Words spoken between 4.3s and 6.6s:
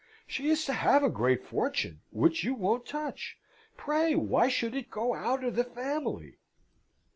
should it go out of the family?"